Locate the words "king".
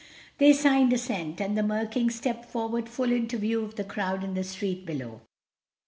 1.85-2.09